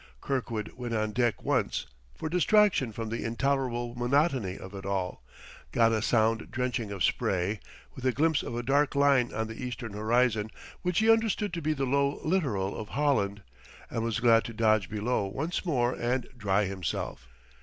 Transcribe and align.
Kirkwood 0.19 0.71
went 0.75 0.95
on 0.95 1.11
deck 1.11 1.43
once, 1.43 1.85
for 2.15 2.27
distraction 2.27 2.91
from 2.91 3.09
the 3.09 3.23
intolerable 3.23 3.93
monotony 3.93 4.57
of 4.57 4.73
it 4.73 4.83
all, 4.83 5.21
got 5.71 5.91
a 5.91 6.01
sound 6.01 6.49
drenching 6.49 6.89
of 6.91 7.03
spray, 7.03 7.59
with 7.93 8.03
a 8.07 8.11
glimpse 8.11 8.41
of 8.41 8.55
a 8.55 8.63
dark 8.63 8.95
line 8.95 9.31
on 9.31 9.45
the 9.45 9.63
eastern 9.63 9.93
horizon, 9.93 10.49
which 10.81 10.97
he 10.97 11.11
understood 11.11 11.53
to 11.53 11.61
be 11.61 11.73
the 11.73 11.85
low 11.85 12.19
littoral 12.23 12.75
of 12.75 12.89
Holland, 12.89 13.43
and 13.91 14.03
was 14.03 14.19
glad 14.19 14.43
to 14.45 14.53
dodge 14.55 14.89
below 14.89 15.25
once 15.27 15.67
more 15.67 15.93
and 15.93 16.27
dry 16.35 16.65
himself. 16.65 17.27